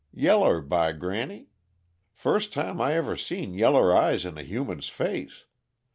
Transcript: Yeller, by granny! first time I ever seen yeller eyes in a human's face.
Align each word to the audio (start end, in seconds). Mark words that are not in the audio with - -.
Yeller, 0.15 0.61
by 0.61 0.93
granny! 0.93 1.49
first 2.11 2.51
time 2.51 2.81
I 2.81 2.93
ever 2.93 3.15
seen 3.15 3.53
yeller 3.53 3.95
eyes 3.95 4.25
in 4.25 4.35
a 4.35 4.41
human's 4.41 4.89
face. 4.89 5.45